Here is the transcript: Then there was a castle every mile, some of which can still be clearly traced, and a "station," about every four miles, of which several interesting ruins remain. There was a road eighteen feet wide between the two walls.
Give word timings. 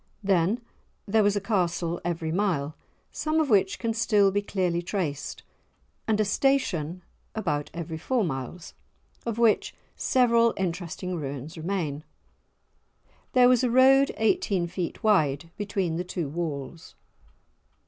Then 0.23 0.61
there 1.07 1.21
was 1.21 1.35
a 1.35 1.39
castle 1.39 2.01
every 2.03 2.31
mile, 2.31 2.75
some 3.11 3.39
of 3.39 3.51
which 3.51 3.77
can 3.77 3.93
still 3.93 4.31
be 4.31 4.41
clearly 4.41 4.81
traced, 4.81 5.43
and 6.07 6.19
a 6.19 6.25
"station," 6.25 7.03
about 7.35 7.69
every 7.71 7.99
four 7.99 8.23
miles, 8.23 8.73
of 9.27 9.37
which 9.37 9.75
several 9.95 10.55
interesting 10.57 11.17
ruins 11.17 11.55
remain. 11.55 12.03
There 13.33 13.47
was 13.47 13.63
a 13.63 13.69
road 13.69 14.11
eighteen 14.17 14.65
feet 14.65 15.03
wide 15.03 15.51
between 15.55 15.97
the 15.97 16.03
two 16.03 16.27
walls. 16.27 16.95